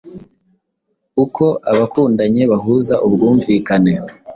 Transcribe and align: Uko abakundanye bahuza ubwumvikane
Uko 1.23 1.45
abakundanye 1.71 2.43
bahuza 2.51 2.95
ubwumvikane 3.05 3.93